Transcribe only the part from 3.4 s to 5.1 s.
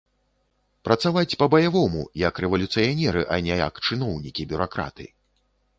не як чыноўнікі, бюракраты.